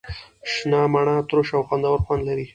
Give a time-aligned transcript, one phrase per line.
[0.51, 2.45] شنه مڼه ترش او خوندور خوند لري.